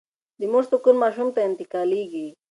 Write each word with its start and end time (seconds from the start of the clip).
د 0.39 0.41
مور 0.51 0.63
سکون 0.71 0.95
ماشوم 1.03 1.27
ته 1.35 1.39
انتقالېږي. 1.49 2.27